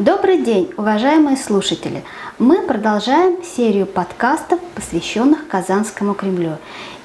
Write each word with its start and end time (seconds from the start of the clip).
Добрый 0.00 0.38
день, 0.38 0.72
уважаемые 0.78 1.36
слушатели! 1.36 2.02
Мы 2.38 2.62
продолжаем 2.62 3.44
серию 3.44 3.84
подкастов, 3.84 4.58
посвященных 4.74 5.46
Казанскому 5.46 6.14
Кремлю. 6.14 6.56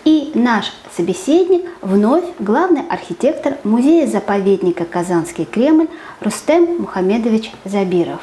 И 0.06 0.32
наш 0.34 0.72
собеседник 0.96 1.66
вновь 1.82 2.24
главный 2.40 2.84
архитектор 2.90 3.58
музея-заповедника 3.66 4.86
Казанский 4.86 5.44
Кремль 5.44 5.90
Рустем 6.22 6.78
Мухамедович 6.80 7.52
Забиров. 7.66 8.22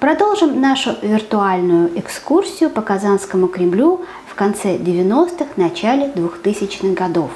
Продолжим 0.00 0.60
нашу 0.60 0.96
виртуальную 1.00 1.98
экскурсию 1.98 2.68
по 2.68 2.82
Казанскому 2.82 3.48
Кремлю 3.48 4.04
в 4.26 4.34
конце 4.34 4.76
90-х, 4.76 5.46
начале 5.56 6.08
2000-х 6.08 6.88
годов. 6.88 7.30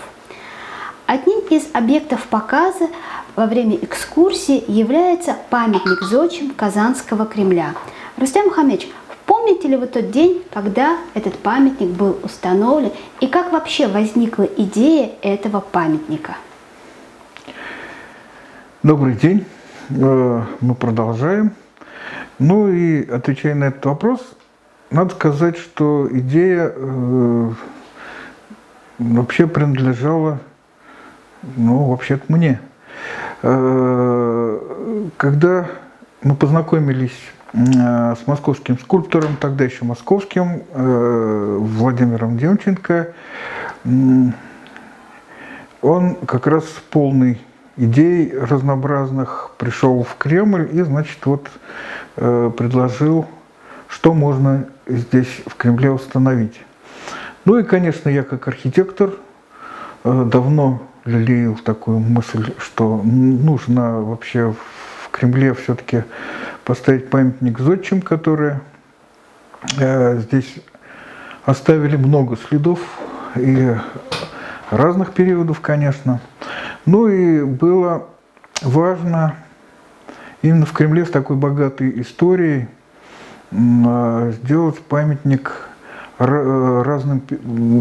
Одним 1.08 1.38
из 1.48 1.70
объектов 1.72 2.26
показа 2.26 2.88
во 3.34 3.46
время 3.46 3.76
экскурсии 3.76 4.62
является 4.70 5.34
памятник 5.48 6.02
зодчим 6.02 6.50
Казанского 6.50 7.24
Кремля. 7.24 7.74
Рустам 8.18 8.44
Мухаммедович, 8.44 8.90
помните 9.24 9.68
ли 9.68 9.76
вы 9.76 9.86
тот 9.86 10.10
день, 10.10 10.42
когда 10.52 10.98
этот 11.14 11.38
памятник 11.38 11.88
был 11.88 12.18
установлен 12.22 12.92
и 13.20 13.26
как 13.26 13.52
вообще 13.52 13.88
возникла 13.88 14.42
идея 14.42 15.12
этого 15.22 15.60
памятника? 15.60 16.36
Добрый 18.82 19.14
день. 19.14 19.46
Э, 19.88 20.42
мы 20.60 20.74
продолжаем. 20.74 21.52
Ну 22.38 22.68
и 22.68 23.08
отвечая 23.08 23.54
на 23.54 23.64
этот 23.64 23.86
вопрос, 23.86 24.20
надо 24.90 25.14
сказать, 25.14 25.56
что 25.56 26.06
идея 26.10 26.70
э, 26.76 27.50
вообще 28.98 29.46
принадлежала, 29.46 30.40
ну, 31.56 31.84
вообще-то 31.84 32.24
мне. 32.28 32.60
Э, 33.42 35.08
когда 35.16 35.66
мы 36.22 36.34
познакомились 36.34 37.18
э, 37.52 37.58
с 38.16 38.26
московским 38.26 38.78
скульптором, 38.78 39.36
тогда 39.40 39.64
еще 39.64 39.84
московским, 39.84 40.62
э, 40.72 41.56
Владимиром 41.60 42.36
Демченко, 42.36 43.12
он 45.80 46.16
как 46.26 46.46
раз 46.48 46.64
полный 46.90 47.40
идей 47.76 48.36
разнообразных 48.36 49.52
пришел 49.56 50.02
в 50.02 50.16
Кремль 50.16 50.68
и, 50.72 50.82
значит, 50.82 51.18
вот 51.24 51.48
предложил, 52.16 53.26
что 53.86 54.12
можно 54.12 54.66
здесь 54.88 55.42
в 55.46 55.54
Кремле 55.54 55.92
установить. 55.92 56.60
Ну 57.44 57.58
и, 57.58 57.62
конечно, 57.62 58.08
я 58.08 58.24
как 58.24 58.48
архитектор 58.48 59.12
давно 60.02 60.82
лелеял 61.08 61.54
такую 61.56 61.98
мысль, 61.98 62.52
что 62.58 63.00
нужно 63.02 64.00
вообще 64.02 64.54
в 65.02 65.10
Кремле 65.10 65.54
все-таки 65.54 66.04
поставить 66.64 67.08
памятник 67.08 67.58
зодчим, 67.58 68.02
которые 68.02 68.60
э, 69.78 70.18
здесь 70.18 70.56
оставили 71.44 71.96
много 71.96 72.36
следов 72.36 72.80
и 73.36 73.74
разных 74.70 75.14
периодов, 75.14 75.60
конечно. 75.60 76.20
Ну 76.84 77.08
и 77.08 77.42
было 77.42 78.06
важно 78.62 79.36
именно 80.42 80.66
в 80.66 80.72
Кремле 80.72 81.06
с 81.06 81.10
такой 81.10 81.36
богатой 81.36 82.00
историей 82.02 82.68
э, 83.50 84.32
сделать 84.42 84.78
памятник 84.80 85.52
э, 86.18 86.82
разным 86.84 87.22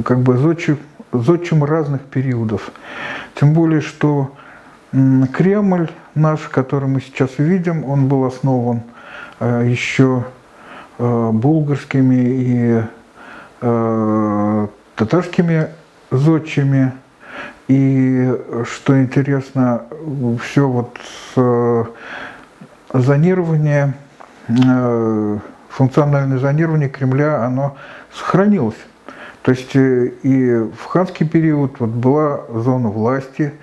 как 0.04 0.20
бы 0.20 0.38
зодчим 0.38 0.78
зодчим 1.20 1.64
разных 1.64 2.02
периодов. 2.02 2.72
Тем 3.36 3.54
более, 3.54 3.82
что 3.82 4.32
Кремль 4.92 5.90
наш, 6.16 6.42
который 6.42 6.88
мы 6.88 7.02
сейчас 7.02 7.38
видим, 7.38 7.84
он 7.86 8.08
был 8.08 8.26
основан 8.26 8.82
э, 9.40 9.66
еще 9.68 10.24
э, 10.98 11.30
булгарскими 11.32 12.16
и 12.16 12.82
э, 13.62 14.68
татарскими 14.96 15.68
зодчими. 16.12 16.94
И 17.68 18.34
что 18.64 19.00
интересно, 19.02 19.84
все 20.42 20.70
вот 20.70 20.98
зонирование, 22.94 23.94
функциональное 25.70 26.40
зонирование 26.40 26.88
Кремля, 26.88 27.44
оно 27.44 27.76
сохранилось. 28.14 28.78
То 29.48 29.52
есть 29.52 29.74
э, 29.78 30.08
и 30.24 30.56
в 30.78 30.84
ханский 30.88 31.26
период 31.26 31.80
вот 31.80 31.92
была 31.92 32.42
зона 32.54 32.90
власти, 32.90 33.54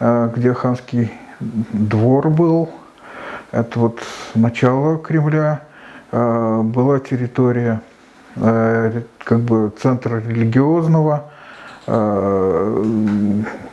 э, 0.00 0.32
где 0.34 0.52
ханский 0.52 1.12
двор 1.38 2.30
был, 2.30 2.68
это 3.52 3.78
вот 3.78 4.00
начало 4.34 4.98
Кремля, 4.98 5.62
э, 6.10 6.62
была 6.64 6.98
территория 6.98 7.80
как 8.34 9.40
бы 9.40 9.72
центра 9.80 10.18
религиозного, 10.20 11.32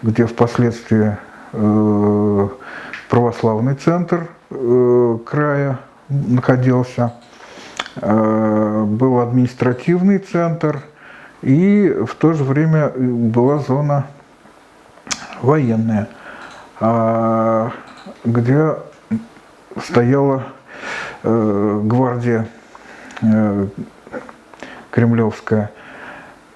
где 0.01 0.25
впоследствии 0.25 1.16
православный 3.07 3.75
центр 3.75 4.28
края 4.50 5.78
находился, 6.09 7.13
был 8.01 9.19
административный 9.19 10.18
центр– 10.18 10.81
и 11.42 11.96
в 12.08 12.16
то 12.16 12.34
же 12.34 12.44
время 12.44 12.90
была 12.90 13.59
зона 13.59 14.08
военная, 15.42 16.08
а, 16.80 17.72
где 18.25 18.75
стояла 19.84 20.44
э, 21.24 21.81
гвардия 21.84 22.48
э, 23.22 23.68
кремлевская. 24.90 25.72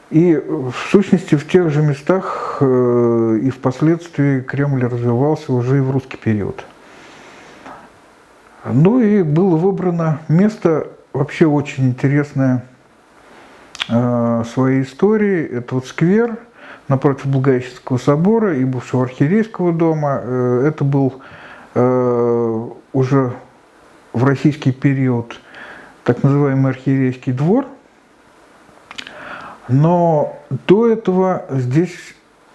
И 0.10 0.36
в 0.36 0.74
сущности 0.90 1.36
в 1.36 1.48
тех 1.48 1.70
же 1.70 1.84
местах 1.84 2.58
э, 2.62 3.40
и 3.44 3.50
впоследствии 3.52 4.42
Кремль 4.42 4.84
развивался 4.84 5.54
уже 5.54 5.78
и 5.78 5.82
в 5.82 5.92
русский 5.92 6.18
период. 6.18 6.66
Ну 8.66 9.00
и 9.00 9.22
было 9.22 9.56
выбрано 9.56 10.20
место 10.28 10.88
вообще 11.14 11.46
очень 11.46 11.90
интересное 11.90 12.64
Э, 12.64 12.71
своей 13.92 14.84
истории. 14.84 15.46
Это 15.46 15.76
вот 15.76 15.86
сквер 15.86 16.38
напротив 16.92 17.28
Благовещенского 17.28 17.98
собора 17.98 18.56
и 18.58 18.66
бывшего 18.66 19.04
архиерейского 19.04 19.72
дома. 19.72 20.20
Э, 20.22 20.66
это 20.68 20.84
был 20.84 21.22
э, 21.74 22.70
уже 22.94 23.34
в 24.14 24.24
российский 24.26 24.72
период 24.74 25.40
так 26.04 26.22
называемый 26.22 26.72
архиерейский 26.72 27.32
двор. 27.32 27.66
Но 29.70 30.38
до 30.68 30.90
этого 30.90 31.46
здесь 31.50 31.96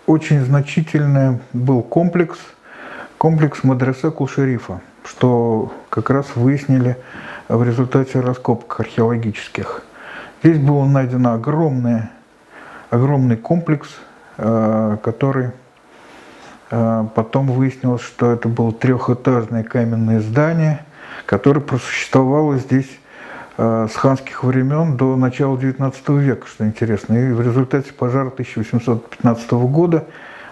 очень 0.07 0.45
значительный 0.45 1.41
был 1.55 1.83
комплекс, 1.83 2.39
комплекс 3.17 3.65
мадресе 3.65 4.11
Кулшерифа, 4.11 4.83
что 5.05 5.73
как 5.89 6.11
раз 6.11 6.27
выяснили 6.35 6.99
в 7.49 7.63
результате 7.63 8.21
раскопок 8.21 8.81
археологических. 8.81 9.83
Здесь 10.43 10.59
был 10.59 10.85
найден 10.85 11.27
огромный, 11.27 12.03
огромный 12.91 13.37
комплекс, 13.37 13.89
э, 14.37 14.99
который 15.03 15.51
э, 16.71 17.05
потом 17.15 17.47
выяснилось, 17.47 18.03
что 18.03 18.33
это 18.33 18.49
было 18.49 18.71
трехэтажное 18.73 19.65
каменное 19.65 20.21
здание, 20.21 20.85
которое 21.25 21.61
просуществовало 21.61 22.59
здесь 22.59 22.91
э, 23.57 23.89
с 23.91 23.97
ханских 23.97 24.45
времен 24.45 24.99
до 24.99 25.17
начала 25.17 25.57
XIX 25.57 26.19
века, 26.19 26.47
что 26.47 26.67
интересно. 26.67 27.15
И 27.15 27.33
в 27.33 27.41
результате 27.41 27.95
пожара 27.95 28.29
1815 28.29 29.51
года 29.53 30.05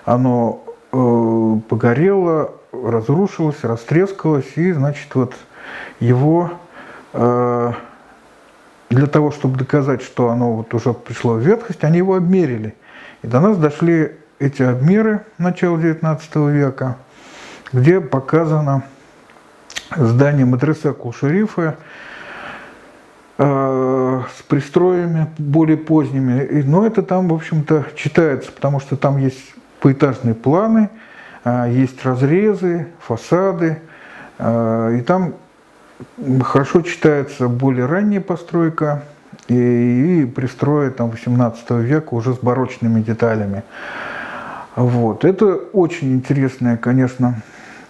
оно 0.05 0.63
погорело, 0.91 2.53
разрушилось, 2.73 3.65
растрескалось, 3.65 4.53
и, 4.55 4.71
значит, 4.71 5.13
вот 5.15 5.35
его 5.99 6.53
для 8.95 9.07
того, 9.07 9.31
чтобы 9.31 9.59
доказать, 9.59 10.03
что 10.03 10.31
оно 10.31 10.53
вот 10.55 10.73
уже 10.75 10.93
пришло 10.93 11.35
в 11.35 11.41
ветхость, 11.41 11.85
они 11.85 11.99
его 11.99 12.15
обмерили. 12.15 12.75
И 13.23 13.27
до 13.27 13.41
нас 13.41 13.57
дошли 13.57 14.13
эти 14.39 14.63
обмеры 14.63 15.25
начала 15.39 15.77
XIX 15.77 16.53
века, 16.53 16.97
где 17.73 18.01
показано 18.01 18.85
здание 19.97 20.45
мадресе 20.45 20.93
Кул-Шерифа 20.93 21.77
э, 23.39 24.23
с 24.37 24.43
пристроями 24.43 25.29
более 25.39 25.77
поздними. 25.77 26.45
И, 26.45 26.63
но 26.63 26.87
это 26.87 27.03
там, 27.03 27.29
в 27.29 27.35
общем-то, 27.35 27.87
читается, 27.95 28.53
потому 28.53 28.81
что 28.81 28.97
там 28.97 29.19
есть 29.19 29.55
поэтажные 29.81 30.35
планы, 30.35 30.91
э, 31.45 31.71
есть 31.71 32.05
разрезы, 32.05 32.89
фасады, 33.01 33.81
э, 34.39 34.97
и 34.99 35.01
там 35.03 35.35
хорошо 36.43 36.83
читается 36.83 37.49
более 37.49 37.87
ранняя 37.87 38.21
постройка 38.21 39.05
и, 39.49 40.23
и 40.23 40.27
пристрои 40.27 40.91
там 40.91 41.11
18 41.11 41.71
века 41.71 42.15
уже 42.15 42.35
с 42.35 42.39
барочными 42.39 43.01
деталями. 43.01 43.63
Вот. 44.77 45.25
Это 45.25 45.55
очень 45.55 46.15
интересная, 46.15 46.77
конечно, 46.77 47.43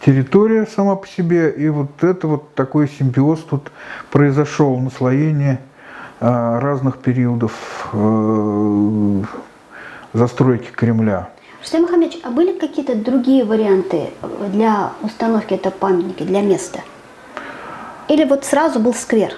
территория 0.05 0.67
сама 0.67 0.97
по 0.97 1.07
себе, 1.07 1.51
и 1.51 1.69
вот 1.69 2.05
это 2.05 2.29
вот 2.29 2.55
такой 2.55 2.89
симбиоз 2.89 3.41
тут 3.41 3.71
произошел, 4.11 4.79
наслоение 4.79 5.61
а, 6.21 6.61
разных 6.61 6.99
периодов 6.99 7.53
э, 7.93 9.23
застройки 10.13 10.71
Кремля. 10.71 11.31
Рустам 11.61 11.83
Мухаммедович, 11.83 12.21
а 12.23 12.31
были 12.31 12.59
какие-то 12.59 12.95
другие 12.95 13.45
варианты 13.45 14.11
для 14.53 14.93
установки 15.03 15.55
этого 15.55 15.73
памятника, 15.73 16.25
для 16.25 16.43
места? 16.43 16.81
Или 18.09 18.25
вот 18.25 18.45
сразу 18.45 18.81
был 18.81 18.95
сквер? 18.95 19.33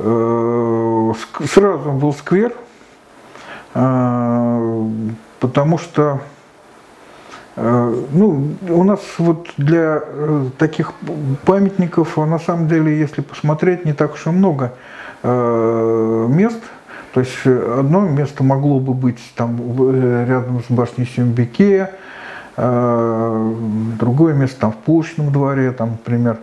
Э, 0.00 1.12
сразу 1.52 1.92
был 1.92 2.12
сквер, 2.12 2.52
а, 3.74 4.86
потому 5.40 5.78
что 5.78 6.20
э, 7.56 8.04
ну, 8.12 8.54
у 8.68 8.84
нас 8.84 9.00
вот 9.18 9.48
для 9.56 10.02
э, 10.04 10.44
таких 10.56 10.92
памятников, 11.44 12.16
на 12.16 12.38
самом 12.38 12.68
деле, 12.68 12.96
если 12.96 13.22
посмотреть, 13.22 13.84
не 13.84 13.92
так 13.92 14.14
уж 14.14 14.26
и 14.26 14.30
много 14.30 14.74
мест. 15.24 16.60
То 17.12 17.20
есть 17.20 17.44
одно 17.44 18.02
место 18.02 18.44
могло 18.44 18.78
бы 18.78 18.94
быть 18.94 19.18
там 19.34 19.58
рядом 20.28 20.62
с 20.62 20.70
башней 20.72 21.06
Сюмбике, 21.06 21.90
другое 22.56 24.34
место 24.34 24.60
там 24.60 24.70
в 24.70 24.76
Пушечном 24.76 25.32
дворе, 25.32 25.72
там, 25.72 25.90
например, 25.90 26.38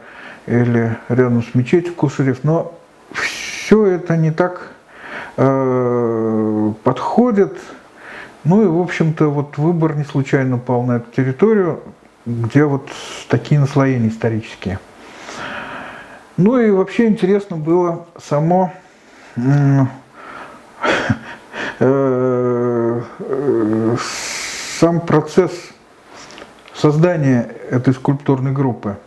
или 0.45 0.97
рядом 1.09 1.43
с 1.43 1.55
мечетью 1.55 1.93
Кушерев, 1.93 2.43
но 2.43 2.77
все 3.13 3.85
это 3.87 4.17
не 4.17 4.31
так 4.31 4.71
э, 5.37 6.73
подходит. 6.83 7.57
Ну 8.43 8.63
и, 8.63 8.67
в 8.67 8.79
общем-то, 8.79 9.27
вот 9.29 9.57
выбор 9.57 9.95
не 9.95 10.03
случайно 10.03 10.57
пал 10.57 10.83
на 10.83 10.97
эту 10.97 11.11
территорию, 11.11 11.81
где 12.25 12.65
вот 12.65 12.89
такие 13.27 13.59
наслоения 13.59 14.09
исторические. 14.09 14.79
Ну 16.37 16.59
и 16.59 16.69
вообще 16.69 17.07
интересно 17.07 17.57
было 17.57 18.05
само 18.21 18.71
э, 19.35 19.41
э, 21.79 23.01
сам 24.79 24.99
процесс 24.99 25.51
создания 26.73 27.49
этой 27.71 27.93
скульптурной 27.93 28.51
группы. 28.51 28.97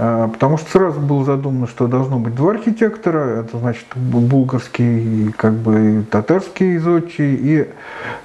А, 0.00 0.28
потому 0.28 0.58
что 0.58 0.70
сразу 0.70 1.00
было 1.00 1.24
задумано, 1.24 1.66
что 1.66 1.88
должно 1.88 2.20
быть 2.20 2.34
два 2.36 2.52
архитектора, 2.52 3.40
это 3.40 3.58
значит 3.58 3.84
булгарский, 3.96 5.32
как 5.32 5.54
бы 5.54 6.04
татарский 6.08 6.78
зодчий 6.78 7.34
и 7.34 7.68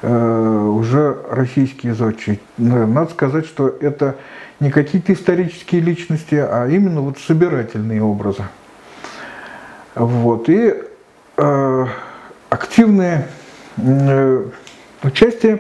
э, 0.04 0.68
уже 0.68 1.18
российский 1.32 1.90
зодчий. 1.92 2.40
Надо 2.58 3.10
сказать, 3.10 3.48
что 3.48 3.68
это 3.68 4.18
не 4.60 4.70
какие-то 4.70 5.14
исторические 5.14 5.82
личности, 5.82 6.36
а 6.36 6.68
именно 6.68 7.02
вот 7.02 7.18
собирательные 7.18 8.04
образы. 8.04 8.44
Вот. 9.96 10.50
И 10.50 10.76
э, 11.38 11.86
активное 12.52 13.30
э, 13.78 14.46
участие 15.02 15.60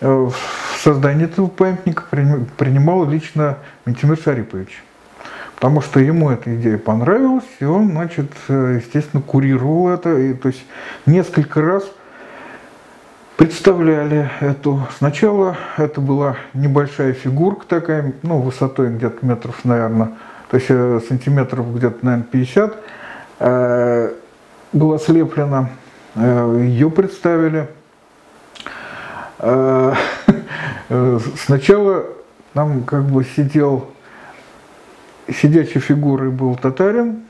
э, 0.00 0.08
в 0.08 0.34
создании 0.76 1.26
этого 1.26 1.46
памятника 1.46 2.02
принимал 2.10 3.08
лично 3.08 3.58
Ментимир 3.86 4.18
Шарипович 4.18 4.82
потому 5.60 5.82
что 5.82 6.00
ему 6.00 6.30
эта 6.30 6.56
идея 6.56 6.78
понравилась, 6.78 7.44
и 7.60 7.66
он, 7.66 7.90
значит, 7.90 8.32
э, 8.48 8.80
естественно, 8.82 9.22
курировал 9.22 9.90
это, 9.90 10.16
и, 10.16 10.32
то 10.32 10.48
есть 10.48 10.64
несколько 11.04 11.60
раз 11.60 11.84
представляли 13.36 14.30
эту. 14.40 14.80
Сначала 14.96 15.58
это 15.76 16.00
была 16.00 16.36
небольшая 16.54 17.12
фигурка 17.12 17.66
такая, 17.66 18.14
ну, 18.22 18.40
высотой 18.40 18.88
где-то 18.88 19.24
метров, 19.24 19.62
наверное, 19.66 20.12
то 20.50 20.56
есть 20.56 20.68
э, 20.70 20.98
сантиметров 21.06 21.76
где-то, 21.76 21.98
наверное, 22.06 22.26
50, 22.30 22.76
э, 23.40 24.12
была 24.72 24.98
слеплена, 24.98 25.68
ее 26.16 26.90
представили. 26.90 27.68
Сначала 31.46 32.04
там 32.52 32.82
как 32.82 33.04
бы 33.04 33.24
сидел 33.24 33.88
сидячей 35.32 35.80
фигурой 35.80 36.30
был 36.30 36.54
татарин, 36.56 37.20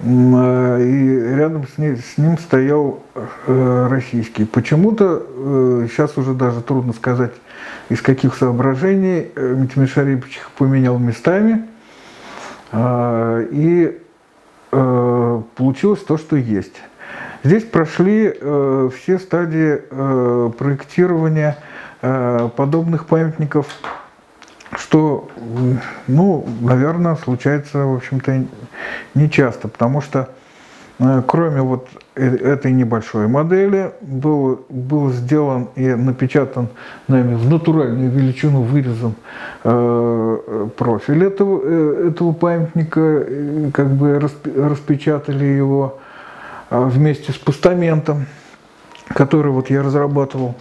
э, 0.00 0.82
и 0.82 1.34
рядом 1.36 1.66
с, 1.66 1.78
ней, 1.78 1.96
с 1.96 2.18
ним 2.18 2.38
стоял 2.38 3.02
э, 3.14 3.88
российский. 3.90 4.44
Почему-то 4.44 5.22
э, 5.26 5.86
сейчас 5.90 6.16
уже 6.16 6.34
даже 6.34 6.60
трудно 6.60 6.92
сказать, 6.92 7.32
из 7.88 8.00
каких 8.02 8.36
соображений 8.36 9.30
Митимир 9.36 9.88
Шарипович 9.88 10.36
их 10.36 10.50
поменял 10.52 10.98
местами, 10.98 11.64
и 12.70 13.98
получилось 14.70 16.00
то, 16.00 16.18
что 16.18 16.36
есть. 16.36 16.76
Здесь 17.42 17.64
прошли 17.64 18.30
все 18.30 19.18
стадии 19.18 19.76
проектирования 20.50 21.56
подобных 22.02 23.06
памятников 23.06 23.66
что, 24.98 25.28
ну, 26.08 26.44
наверное, 26.60 27.14
случается, 27.14 27.86
в 27.86 27.94
общем-то, 27.94 28.44
не 29.14 29.30
часто, 29.30 29.68
потому 29.68 30.00
что 30.00 30.30
э, 30.98 31.22
кроме 31.24 31.62
вот 31.62 31.88
э, 32.16 32.26
этой 32.26 32.72
небольшой 32.72 33.28
модели 33.28 33.92
был, 34.00 34.66
был 34.68 35.10
сделан 35.12 35.68
и 35.76 35.86
напечатан 35.94 36.66
нами 37.06 37.36
в 37.36 37.48
натуральную 37.48 38.10
величину 38.10 38.62
вырезан 38.62 39.14
э, 39.62 40.68
профиль 40.76 41.24
этого, 41.24 41.60
э, 41.62 42.08
этого 42.08 42.32
памятника, 42.32 43.24
как 43.72 43.90
бы 43.90 44.18
распечатали 44.18 45.44
его 45.44 46.00
э, 46.70 46.84
вместе 46.86 47.30
с 47.30 47.36
постаментом, 47.36 48.26
который 49.10 49.52
вот 49.52 49.70
я 49.70 49.84
разрабатывал. 49.84 50.56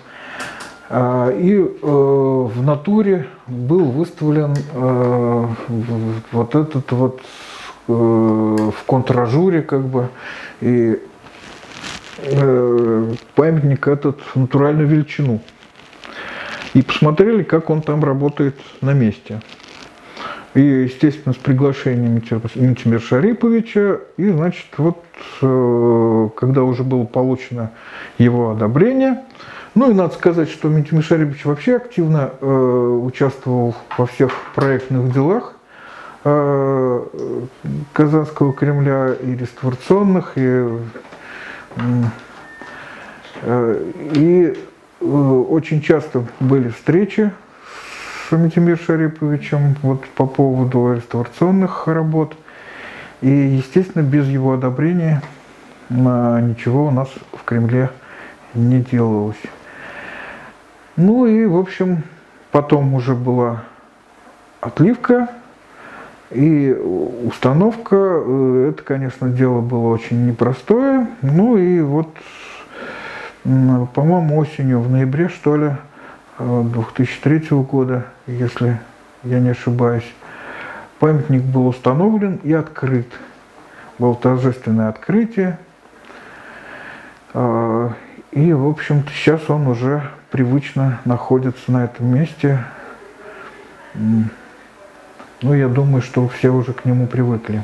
А, 0.90 1.30
и 1.32 1.54
э, 1.54 1.66
в 1.82 2.64
натуре 2.64 3.28
был 3.46 3.86
выставлен 3.92 4.56
э, 4.74 5.48
вот 6.32 6.56
этот 6.56 6.92
вот 6.94 7.22
э, 7.88 7.92
в 7.92 8.84
контражуре 8.86 9.62
как 9.62 9.84
бы 9.84 10.10
и 10.62 11.00
памятник 13.36 13.88
этот 13.88 14.20
натуральную 14.34 14.88
величину. 14.88 15.40
И 16.74 16.82
посмотрели, 16.82 17.44
как 17.44 17.70
он 17.70 17.84
там 17.84 18.04
работает 18.04 18.56
на 18.82 18.94
месте. 18.94 19.40
И, 20.56 20.62
естественно, 20.62 21.34
с 21.34 21.38
приглашением 21.38 22.16
Митимир 22.16 23.02
Шариповича. 23.02 24.00
И, 24.18 24.30
значит, 24.30 24.66
вот, 24.78 25.04
когда 26.36 26.64
уже 26.64 26.84
было 26.84 27.04
получено 27.04 27.70
его 28.18 28.50
одобрение, 28.50 29.24
ну 29.76 29.92
и 29.92 29.94
надо 29.94 30.14
сказать, 30.14 30.50
что 30.50 30.70
Митя 30.70 31.02
Шарипович 31.02 31.46
вообще 31.46 31.76
активно 31.76 32.32
э, 32.42 32.46
участвовал 32.46 33.76
во 33.98 34.06
всех 34.06 34.32
проектных 34.56 35.14
делах 35.14 35.54
э, 36.24 37.06
Казанского 37.94 38.54
Кремля 38.54 39.14
и 39.14 39.36
реставрационных, 39.36 40.34
и, 40.36 40.68
э, 43.44 43.92
и 44.16 44.54
э, 45.00 45.06
очень 45.06 45.82
часто 45.82 46.24
были 46.40 46.70
встречи 46.70 47.32
с 48.30 48.36
Митимир 48.36 48.78
Шариповичем 48.78 49.76
вот, 49.82 50.06
по 50.10 50.26
поводу 50.26 50.94
реставрационных 50.94 51.88
работ. 51.88 52.36
И, 53.22 53.30
естественно, 53.30 54.04
без 54.04 54.28
его 54.28 54.54
одобрения 54.54 55.22
э, 55.90 55.94
ничего 56.42 56.88
у 56.88 56.92
нас 56.92 57.10
в 57.32 57.44
Кремле 57.44 57.90
не 58.54 58.82
делалось. 58.82 59.38
Ну 60.98 61.28
и, 61.28 61.46
в 61.46 61.56
общем, 61.56 62.02
потом 62.52 62.96
уже 62.96 63.14
была 63.14 63.62
отливка 64.62 65.30
и 66.32 66.72
установка. 66.72 67.96
Э, 67.96 68.70
это, 68.72 68.82
конечно, 68.82 69.30
дело 69.30 69.62
было 69.62 69.90
очень 69.90 70.26
непростое. 70.26 71.08
Ну 71.22 71.56
и 71.56 71.82
вот, 71.82 72.10
по-моему, 73.44 74.38
осенью, 74.40 74.80
в 74.80 74.90
ноябре, 74.90 75.30
что 75.30 75.56
ли, 75.56 75.72
2003 76.40 77.48
э, 77.52 77.56
года, 77.58 78.06
если 78.26 78.80
я 79.24 79.40
не 79.40 79.50
ошибаюсь, 79.50 80.12
памятник 80.98 81.44
был 81.44 81.68
установлен 81.68 82.40
и 82.44 82.54
открыт. 82.54 83.08
Было 84.00 84.16
торжественное 84.16 84.90
открытие. 84.90 85.60
И, 88.32 88.54
в 88.54 88.68
общем-то, 88.68 89.12
сейчас 89.12 89.50
он 89.50 89.68
уже 89.68 90.12
привычно 90.32 91.00
находится 91.06 91.72
на 91.72 91.86
этом 91.86 92.08
месте. 92.08 92.64
Ну, 93.94 95.54
я 95.54 95.68
думаю, 95.68 96.02
что 96.02 96.28
все 96.28 96.50
уже 96.50 96.74
к 96.74 96.86
нему 96.86 97.08
привыкли. 97.08 97.64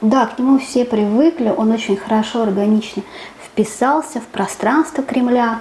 Да, 0.00 0.26
к 0.26 0.38
нему 0.38 0.58
все 0.58 0.84
привыкли, 0.84 1.52
он 1.54 1.72
очень 1.72 1.96
хорошо, 1.96 2.42
органично 2.42 3.02
вписался 3.44 4.20
в 4.20 4.26
пространство 4.26 5.02
Кремля. 5.02 5.60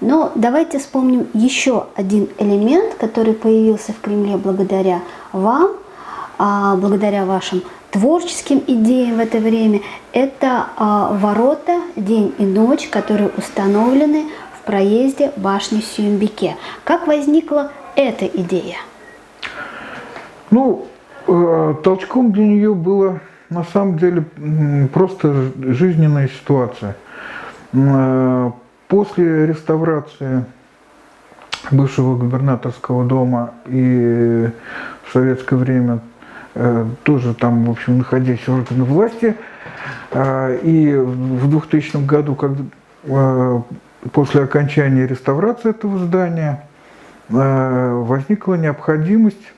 Но 0.00 0.32
давайте 0.34 0.78
вспомним 0.78 1.28
еще 1.34 1.86
один 1.94 2.28
элемент, 2.38 2.94
который 2.94 3.34
появился 3.34 3.92
в 3.92 4.00
Кремле 4.00 4.36
благодаря 4.36 5.02
вам, 5.32 5.70
а, 6.38 6.74
благодаря 6.76 7.24
вашим 7.26 7.62
творческим 7.90 8.62
идеям 8.66 9.16
в 9.16 9.20
это 9.20 9.38
время. 9.38 9.80
Это 10.12 10.66
а, 10.76 11.12
ворота 11.12 11.80
день 11.96 12.34
и 12.38 12.44
ночь, 12.44 12.88
которые 12.88 13.30
установлены 13.36 14.26
в 14.58 14.64
проезде 14.64 15.32
башни 15.36 15.80
Сюмбике. 15.80 16.56
Как 16.84 17.06
возникла 17.06 17.70
эта 17.96 18.26
идея? 18.26 18.76
Ну, 20.50 20.86
э, 21.26 21.74
толчком 21.84 22.32
для 22.32 22.44
нее 22.44 22.74
было 22.74 23.20
на 23.50 23.64
самом 23.64 23.98
деле 23.98 24.24
просто 24.92 25.52
жизненная 25.60 26.28
ситуация. 26.28 26.96
Э, 27.72 28.50
после 28.88 29.46
реставрации 29.46 30.44
бывшего 31.70 32.16
губернаторского 32.16 33.04
дома 33.04 33.54
и 33.66 34.48
в 35.04 35.12
советское 35.12 35.56
время 35.56 35.94
э, 35.94 36.09
тоже 37.04 37.34
там, 37.34 37.64
в 37.64 37.70
общем, 37.70 37.98
находясь 37.98 38.40
в 38.46 38.48
органах 38.48 38.88
власти, 38.88 39.36
и 40.12 40.94
в 40.96 41.48
2000 41.48 42.04
году, 42.04 42.34
когда 42.34 43.62
после 44.12 44.42
окончания 44.42 45.06
реставрации 45.06 45.70
этого 45.70 45.98
здания 45.98 46.64
возникла 47.28 48.54
необходимость 48.54 49.52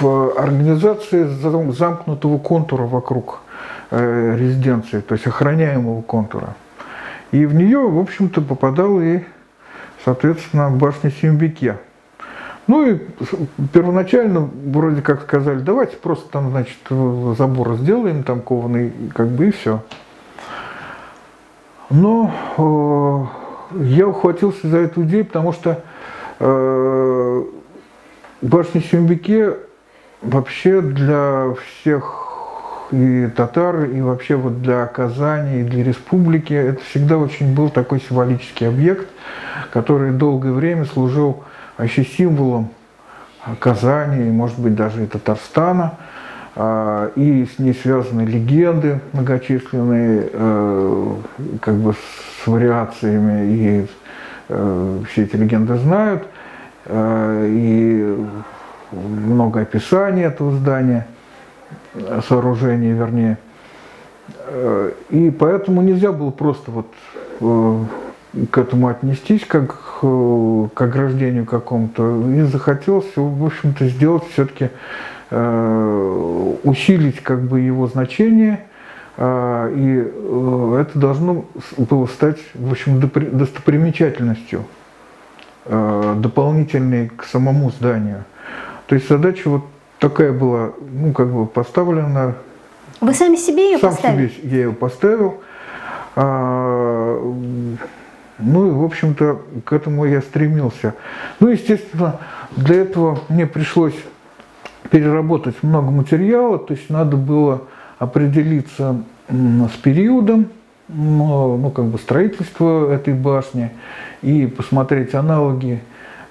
в 0.00 0.32
организации 0.36 1.24
замкнутого 1.72 2.38
контура 2.38 2.82
вокруг 2.82 3.40
э, 3.90 4.36
резиденции, 4.36 5.00
то 5.00 5.14
есть 5.14 5.26
охраняемого 5.26 6.02
контура. 6.02 6.54
И 7.30 7.46
в 7.46 7.54
нее, 7.54 7.78
в 7.78 7.98
общем-то, 7.98 8.40
попадал 8.42 9.00
и, 9.00 9.20
соответственно, 10.04 10.70
башня 10.70 11.10
Симбике. 11.10 11.78
Ну 12.66 12.86
и 12.86 12.98
первоначально 13.72 14.48
вроде 14.66 15.02
как 15.02 15.22
сказали, 15.22 15.58
давайте 15.58 15.96
просто 15.96 16.30
там, 16.30 16.50
значит, 16.50 16.78
забор 16.88 17.74
сделаем 17.74 18.22
там 18.22 18.40
кованый, 18.40 18.92
как 19.14 19.28
бы 19.28 19.48
и 19.48 19.50
все. 19.50 19.82
Но 21.90 22.32
э, 22.56 23.82
я 23.84 24.06
ухватился 24.06 24.68
за 24.68 24.78
эту 24.78 25.02
идею, 25.02 25.26
потому 25.26 25.52
что 25.52 25.82
э, 26.38 27.44
Башня 28.40 28.80
Сюмбике 28.80 29.56
вообще 30.22 30.80
для 30.80 31.54
всех 31.54 32.21
и 32.92 33.28
татар, 33.28 33.84
и 33.84 34.00
вообще 34.00 34.36
вот 34.36 34.62
для 34.62 34.86
Казани, 34.86 35.60
и 35.60 35.64
для 35.64 35.82
республики 35.82 36.52
это 36.52 36.82
всегда 36.84 37.16
очень 37.16 37.54
был 37.54 37.70
такой 37.70 38.00
символический 38.00 38.68
объект, 38.68 39.08
который 39.72 40.12
долгое 40.12 40.52
время 40.52 40.84
служил 40.84 41.42
вообще 41.78 42.04
символом 42.04 42.68
Казани, 43.58 44.28
и, 44.28 44.30
может 44.30 44.58
быть, 44.58 44.74
даже 44.74 45.02
и 45.04 45.06
Татарстана. 45.06 45.94
А, 46.54 47.10
и 47.16 47.46
с 47.46 47.58
ней 47.58 47.72
связаны 47.74 48.22
легенды 48.22 49.00
многочисленные, 49.12 50.28
э, 50.30 51.14
как 51.62 51.74
бы 51.76 51.94
с 51.94 52.46
вариациями, 52.46 53.46
и 53.46 53.86
все 54.48 55.22
эти 55.22 55.36
легенды 55.36 55.78
знают. 55.78 56.24
И 56.90 58.26
много 58.92 59.60
описаний 59.60 60.24
этого 60.24 60.52
здания, 60.52 61.06
сооружения 62.28 62.94
вернее. 62.94 63.38
Э, 64.46 64.92
и 65.10 65.30
поэтому 65.30 65.82
нельзя 65.82 66.12
было 66.12 66.30
просто 66.30 66.70
вот 66.70 66.86
э, 67.40 67.84
к 68.50 68.58
этому 68.58 68.88
отнестись 68.88 69.44
как 69.46 70.00
к 70.00 70.80
ограждению 70.80 71.44
какому-то. 71.44 72.22
И 72.32 72.40
захотелось, 72.42 73.12
в 73.14 73.44
общем-то, 73.44 73.86
сделать 73.86 74.24
все-таки, 74.32 74.70
усилить 76.64 77.22
как 77.22 77.42
бы 77.42 77.60
его 77.60 77.86
значение, 77.86 78.66
и 79.16 80.12
это 80.80 80.90
должно 80.94 81.44
было 81.76 82.06
стать, 82.06 82.38
в 82.54 82.72
общем, 82.72 83.00
достопримечательностью 83.00 84.64
Э, 85.64 86.16
дополнительный 86.18 87.08
к 87.08 87.22
самому 87.22 87.70
зданию. 87.70 88.24
То 88.88 88.96
есть 88.96 89.08
задача 89.08 89.48
вот 89.48 89.64
такая 90.02 90.32
была, 90.32 90.72
ну, 90.80 91.12
как 91.12 91.32
бы 91.32 91.46
поставлена. 91.46 92.34
Вы 93.00 93.14
сами 93.14 93.36
себе 93.36 93.72
ее 93.72 93.78
Сам 93.78 93.90
поставили? 93.90 94.28
себе 94.28 94.48
я 94.48 94.56
ее 94.64 94.72
поставил. 94.72 95.40
А, 96.16 97.34
ну 98.38 98.66
и, 98.66 98.70
в 98.70 98.82
общем-то, 98.82 99.40
к 99.64 99.72
этому 99.72 100.04
я 100.04 100.20
стремился. 100.20 100.94
Ну, 101.38 101.48
естественно, 101.48 102.18
для 102.56 102.82
этого 102.82 103.20
мне 103.28 103.46
пришлось 103.46 103.94
переработать 104.90 105.62
много 105.62 105.92
материала, 105.92 106.58
то 106.58 106.74
есть 106.74 106.90
надо 106.90 107.16
было 107.16 107.62
определиться 108.00 108.96
с 109.28 109.76
периодом, 109.82 110.48
ну, 110.88 111.70
как 111.70 111.84
бы 111.84 111.98
строительства 111.98 112.92
этой 112.92 113.14
башни 113.14 113.70
и 114.20 114.46
посмотреть 114.46 115.14
аналоги 115.14 115.80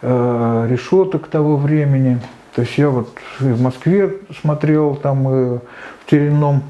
э, 0.01 0.67
решеток 0.69 1.27
того 1.27 1.55
времени. 1.55 2.19
То 2.55 2.61
есть 2.61 2.77
я 2.77 2.89
вот 2.89 3.09
в 3.39 3.61
Москве 3.61 4.17
смотрел, 4.41 4.95
там 4.95 5.27
э, 5.27 5.59
в 6.05 6.09
Теренном 6.09 6.63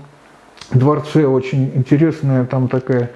дворце 0.72 1.26
очень 1.26 1.72
интересная 1.76 2.46
там 2.46 2.68
такая 2.68 3.12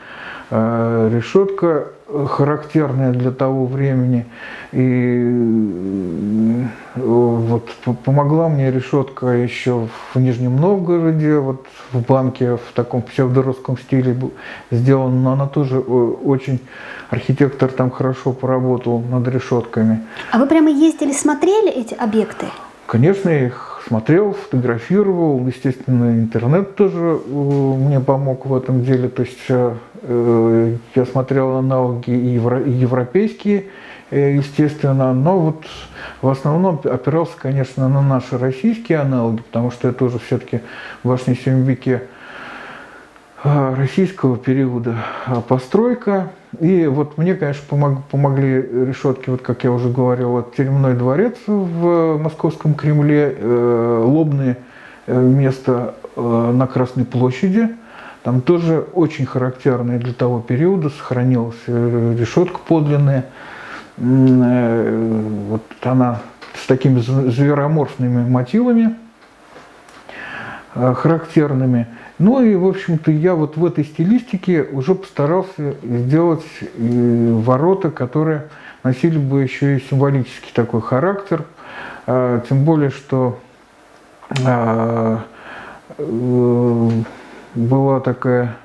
э, 0.50 1.12
решетка 1.14 1.90
характерная 2.08 3.12
для 3.12 3.32
того 3.32 3.66
времени. 3.66 4.26
И 4.72 5.22
э, 6.96 7.02
вот 7.02 7.70
помогла 8.04 8.48
мне 8.48 8.72
решетка 8.72 9.28
еще 9.28 9.88
в 10.14 10.20
Нижнем 10.20 10.56
Новгороде, 10.58 11.40
вот 11.40 11.66
в 11.92 12.02
банке 12.02 12.58
в 12.58 12.74
таком 12.74 13.02
псевдорусском 13.02 13.78
стиле 13.78 14.16
сделана, 14.72 15.16
но 15.16 15.32
она 15.34 15.48
тоже 15.48 15.80
очень, 15.80 16.60
архитектор 17.10 17.70
там 17.70 17.90
хорошо 17.90 18.34
поработал 18.34 19.00
над 19.00 19.28
решетками. 19.28 20.02
А 20.32 20.38
вы 20.38 20.46
прямо 20.46 20.70
ездили, 20.70 21.12
смотрели 21.12 21.72
эти 21.72 21.96
объекты? 21.96 22.46
Конечно, 22.86 23.30
я 23.30 23.48
их 23.48 23.75
смотрел, 23.88 24.34
фотографировал. 24.34 25.46
Естественно, 25.48 26.20
интернет 26.20 26.76
тоже 26.76 27.20
э, 27.26 27.30
мне 27.30 28.00
помог 28.00 28.46
в 28.46 28.56
этом 28.56 28.84
деле. 28.84 29.10
То 29.10 29.24
есть 29.24 29.46
э, 29.50 30.76
я 30.96 31.06
смотрел 31.06 31.56
аналоги 31.58 32.12
и 32.12 32.34
европейские, 32.34 33.66
э, 34.12 34.36
естественно, 34.36 35.14
но 35.14 35.40
вот 35.40 35.66
в 36.22 36.30
основном 36.30 36.80
опирался, 36.84 37.34
конечно, 37.38 37.88
на 37.88 38.02
наши 38.02 38.38
российские 38.38 39.00
аналоги, 39.00 39.42
потому 39.42 39.72
что 39.72 39.88
это 39.88 40.06
уже 40.06 40.20
все-таки 40.20 40.62
в 41.04 41.10
8 41.10 41.64
веке 41.64 42.04
российского 43.46 44.38
периода 44.38 44.96
постройка. 45.48 46.32
И 46.60 46.86
вот 46.88 47.18
мне, 47.18 47.36
конечно, 47.36 47.64
помог, 47.68 48.04
помогли 48.06 48.62
решетки, 48.62 49.30
вот 49.30 49.42
как 49.42 49.64
я 49.64 49.72
уже 49.72 49.90
говорил, 49.90 50.30
вот 50.30 50.56
Теремной 50.56 50.94
дворец 50.94 51.36
в 51.48 52.18
Московском 52.18 52.74
Кремле, 52.74 53.36
э, 53.38 54.04
лобное 54.06 54.58
э, 55.08 55.20
место 55.20 55.96
э, 56.16 56.52
на 56.54 56.68
Красной 56.68 57.06
площади. 57.06 57.70
Там 58.24 58.42
тоже 58.42 58.86
очень 58.94 59.26
характерное 59.26 60.00
для 60.00 60.14
того 60.14 60.40
периода 60.40 60.90
сохранилась 60.90 61.58
э, 61.68 62.16
решетка 62.18 62.60
подлинная. 62.66 63.26
Э, 63.98 65.22
вот 65.50 65.64
она 65.82 66.22
с 66.56 66.66
такими 66.68 67.00
звероморфными 67.00 68.28
мотивами 68.28 68.86
э, 68.86 69.05
характерными. 70.76 71.88
Ну 72.20 72.42
и, 72.42 72.56
в 72.56 72.66
общем-то, 72.68 73.12
я 73.12 73.34
вот 73.34 73.58
в 73.58 73.66
этой 73.66 73.84
стилистике 73.86 74.64
уже 74.64 74.94
постарался 74.96 75.76
сделать 75.84 76.46
э, 76.62 77.34
ворота, 77.34 77.92
которые 77.92 78.48
носили 78.84 79.18
бы 79.18 79.42
еще 79.42 79.78
и 79.78 79.82
символический 79.82 80.52
такой 80.54 80.82
характер. 80.82 81.44
А, 82.08 82.42
тем 82.48 82.66
более, 82.66 82.90
что 82.90 83.40
э, 84.46 85.18
была 87.56 88.00
такая 88.02 88.56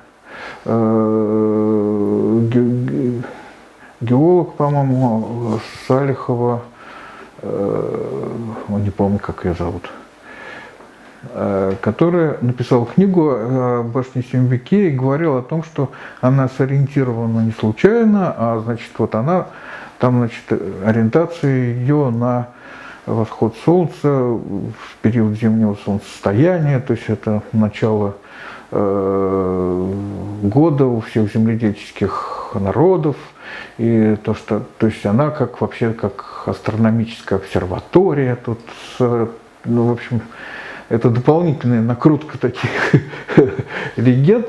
э, 0.65 2.49
геолог, 4.01 4.53
по-моему, 4.55 5.59
Салихова, 5.87 6.61
не 7.43 8.89
помню, 8.89 9.19
как 9.19 9.45
ее 9.45 9.55
зовут, 9.55 9.89
Э, 11.23 11.75
которая 11.81 12.37
написала 12.41 12.87
книгу 12.87 13.29
о 13.29 13.83
башне 13.83 14.23
Симвике 14.23 14.87
и 14.87 14.89
говорила 14.89 15.39
о 15.39 15.43
том, 15.43 15.63
что 15.63 15.91
она 16.19 16.49
сориентирована 16.49 17.41
не 17.41 17.51
случайно, 17.51 18.33
а 18.35 18.59
значит 18.65 18.89
вот 18.97 19.13
она, 19.13 19.45
там 19.99 20.17
значит 20.17 20.41
ориентация 20.83 21.75
ее 21.75 22.09
на 22.09 22.47
восход 23.05 23.55
солнца 23.63 24.07
в 24.09 24.71
период 25.03 25.37
зимнего 25.37 25.77
солнцестояния, 25.85 26.79
то 26.79 26.93
есть 26.93 27.07
это 27.07 27.43
начало 27.53 28.15
э, 28.71 29.93
года 30.41 30.85
у 30.85 31.01
всех 31.01 31.31
земледельческих 31.31 32.55
народов, 32.55 33.15
и 33.77 34.17
то, 34.23 34.33
что, 34.33 34.63
то 34.79 34.87
есть 34.87 35.05
она 35.05 35.29
как 35.29 35.61
вообще 35.61 35.93
как 35.93 36.45
астрономическая 36.47 37.37
обсерватория 37.37 38.35
тут, 38.43 38.59
ну, 38.97 39.85
в 39.85 39.91
общем, 39.91 40.21
это 40.91 41.09
дополнительная 41.09 41.81
накрутка 41.81 42.37
таких 42.37 42.69
легенд. 43.95 44.47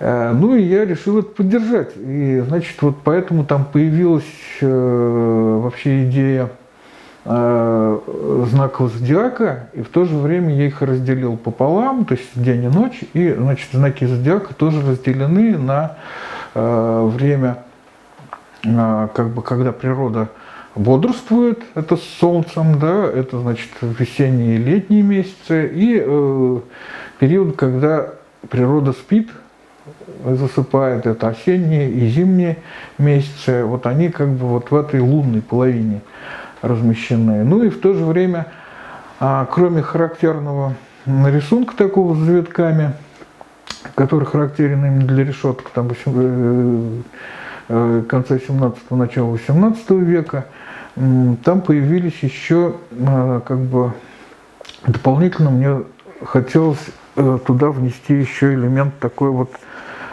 Э, 0.00 0.32
ну 0.32 0.56
и 0.56 0.62
я 0.62 0.84
решил 0.84 1.20
это 1.20 1.28
поддержать. 1.28 1.92
И, 1.96 2.42
значит, 2.46 2.82
вот 2.82 2.96
поэтому 3.04 3.44
там 3.44 3.64
появилась 3.64 4.24
э, 4.60 5.60
вообще 5.62 6.08
идея 6.08 6.48
э, 7.24 7.98
знаков 8.50 8.92
зодиака, 8.92 9.68
и 9.72 9.82
в 9.82 9.88
то 9.88 10.06
же 10.06 10.16
время 10.16 10.54
я 10.56 10.66
их 10.66 10.82
разделил 10.82 11.36
пополам, 11.36 12.04
то 12.04 12.14
есть 12.14 12.30
день 12.34 12.64
и 12.64 12.68
ночь, 12.68 13.00
и, 13.12 13.32
значит, 13.32 13.68
знаки 13.72 14.04
зодиака 14.04 14.54
тоже 14.54 14.84
разделены 14.84 15.56
на 15.56 15.96
время, 16.52 17.58
как 18.64 19.28
бы, 19.28 19.40
когда 19.40 19.70
природа 19.70 20.30
бодрствует, 20.74 21.62
это 21.74 21.96
с 21.96 22.02
солнцем, 22.02 22.78
да, 22.78 23.04
это 23.04 23.40
значит 23.40 23.70
весенние 23.80 24.56
и 24.56 24.58
летние 24.58 25.02
месяцы, 25.02 25.68
и 25.72 26.02
э, 26.04 26.60
период, 27.18 27.56
когда 27.56 28.10
природа 28.48 28.92
спит, 28.92 29.30
засыпает, 30.24 31.06
это 31.06 31.28
осенние 31.28 31.90
и 31.90 32.08
зимние 32.08 32.58
месяцы, 32.98 33.64
вот 33.64 33.86
они 33.86 34.08
как 34.10 34.28
бы 34.28 34.46
вот 34.46 34.70
в 34.70 34.76
этой 34.76 35.00
лунной 35.00 35.42
половине 35.42 36.00
размещены. 36.62 37.44
Ну 37.44 37.62
и 37.62 37.68
в 37.68 37.80
то 37.80 37.94
же 37.94 38.04
время, 38.04 38.46
а, 39.18 39.46
кроме 39.50 39.82
характерного 39.82 40.74
рисунка 41.06 41.76
такого 41.76 42.14
с 42.14 42.18
завитками, 42.18 42.92
который 43.94 44.26
характерен 44.26 44.84
именно 44.84 45.06
для 45.06 45.24
решеток 45.24 45.70
там, 45.70 45.88
э, 45.88 45.94
э, 46.06 47.00
конца 48.08 48.36
17-го, 48.36 48.96
начала 48.96 49.30
18 49.30 49.90
века, 49.90 50.46
там 50.96 51.60
появились 51.60 52.18
еще 52.22 52.76
а, 53.06 53.40
как 53.40 53.58
бы 53.58 53.92
дополнительно 54.86 55.50
мне 55.50 55.84
хотелось 56.24 56.84
э, 57.16 57.38
туда 57.46 57.70
внести 57.70 58.14
еще 58.14 58.54
элемент 58.54 58.98
такой 58.98 59.30
вот 59.30 59.50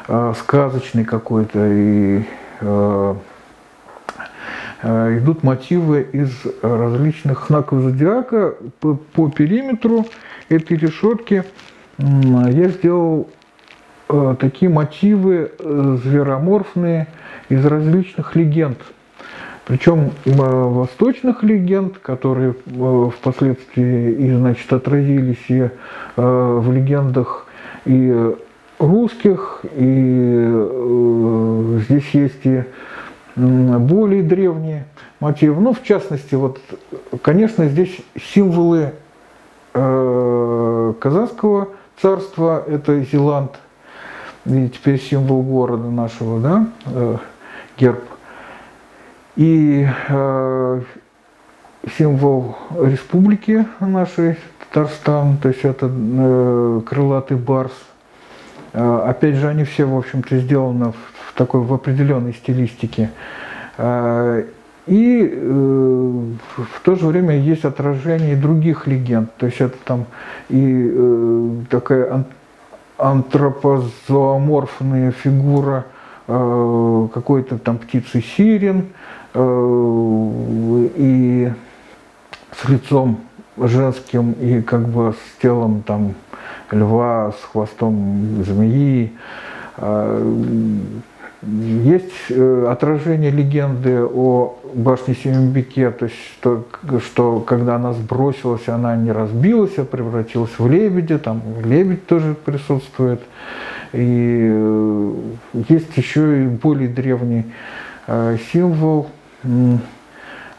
а, 0.08 0.34
сказочный 0.40 1.04
какой-то. 1.04 1.68
И 1.68 2.24
а, 2.62 3.18
идут 5.18 5.42
мотивы 5.44 6.08
из 6.14 6.32
различных 6.62 7.48
знаков 7.48 7.82
зодиака 7.82 8.56
по, 8.80 8.94
по 8.94 9.30
периметру 9.30 10.06
этой 10.50 10.78
решетки 10.78 11.44
я 11.98 12.70
сделал 12.70 13.28
такие 14.40 14.70
мотивы 14.70 15.52
э, 15.58 15.98
звероморфные 16.04 17.08
из 17.50 17.66
различных 17.66 18.36
легенд– 18.36 18.78
причем 19.68 20.12
восточных 20.24 21.44
легенд, 21.44 21.98
которые 21.98 22.56
э, 22.66 23.10
впоследствии 23.14 24.12
и, 24.14 24.32
значит, 24.32 24.72
отразились 24.72 25.44
и 25.50 25.60
э, 25.60 25.70
в 26.16 26.72
легендах 26.72 27.46
и 27.84 28.34
русских, 28.80 29.66
и 29.76 30.46
э, 30.54 31.80
здесь 31.84 32.10
есть 32.12 32.46
и 32.46 32.64
более 33.36 34.24
древние 34.24 34.86
мотивы. 35.20 35.62
Ну, 35.62 35.74
в 35.74 35.84
частности, 35.84 36.36
вот, 36.36 36.62
конечно, 37.22 37.68
здесь 37.68 37.98
символы 38.16 38.94
Казанского 39.74 41.68
царства, 42.02 42.64
это 42.66 43.02
Зеланд, 43.02 43.60
и 44.48 44.70
теперь 44.70 45.00
символ 45.00 45.44
города 45.44 45.90
нашего, 45.90 46.40
да, 46.40 47.20
герб– 47.78 48.04
и 49.38 49.88
э, 50.10 50.82
символ 51.96 52.58
республики 52.82 53.66
нашей, 53.80 54.36
Татарстан, 54.60 55.38
то 55.38 55.50
есть 55.50 55.64
это 55.64 55.90
э, 55.92 56.82
крылатый 56.84 57.38
барс. 57.38 57.72
Э, 58.74 59.04
опять 59.08 59.36
же, 59.36 59.48
они 59.48 59.64
все, 59.64 59.86
в 59.86 59.96
общем-то, 59.96 60.40
сделаны 60.40 60.92
в, 60.92 60.96
в 61.30 61.34
такой 61.36 61.62
в 61.62 61.72
определенной 61.72 62.34
стилистике. 62.34 63.12
Э, 63.78 64.44
и 64.88 65.32
э, 65.32 66.22
в 66.58 66.82
то 66.82 66.96
же 66.96 67.06
время 67.06 67.38
есть 67.38 67.64
отражение 67.64 68.36
других 68.36 68.88
легенд. 68.88 69.30
То 69.38 69.46
есть 69.46 69.62
это 69.62 69.78
там 69.86 70.06
и 70.50 70.92
э, 70.92 71.50
такая 71.70 72.26
антропозооморфная 72.98 75.12
фигура 75.12 75.86
э, 76.28 77.08
какой-то 77.14 77.58
там 77.58 77.78
птицы 77.78 78.22
сирен, 78.22 78.90
Э, 79.40 80.88
и 80.96 81.52
с 82.52 82.70
лицом 82.70 83.20
женским, 83.58 84.32
и 84.32 84.62
как 84.62 84.88
бы 84.88 85.14
с 85.14 85.42
телом 85.42 85.84
там 85.84 86.16
льва, 86.72 87.34
с 87.40 87.44
хвостом 87.52 88.44
змеи. 88.44 89.14
Э, 91.42 91.46
есть 91.84 92.14
э, 92.30 92.68
отражение 92.70 93.32
легенды 93.32 94.04
о 94.04 94.58
башне 94.74 95.16
Семенбеке, 95.16 95.92
то 95.92 96.06
есть 96.06 96.18
что, 96.40 96.66
что 97.04 97.40
когда 97.40 97.76
она 97.76 97.94
сбросилась, 97.94 98.68
она 98.68 98.96
не 98.96 99.12
разбилась, 99.12 99.78
а 99.78 99.86
превратилась 99.86 100.58
в 100.58 100.70
лебедя, 100.70 101.20
там 101.20 101.42
лебедь 101.64 102.08
тоже 102.08 102.36
присутствует. 102.36 103.22
И 103.94 104.54
есть 105.70 105.96
еще 105.96 106.44
и 106.44 106.48
более 106.48 106.90
древний 106.90 107.46
символ 108.52 109.08